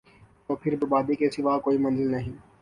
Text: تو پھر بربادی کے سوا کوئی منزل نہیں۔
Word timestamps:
تو 0.47 0.55
پھر 0.55 0.75
بربادی 0.79 1.15
کے 1.15 1.29
سوا 1.29 1.57
کوئی 1.59 1.77
منزل 1.77 2.11
نہیں۔ 2.11 2.31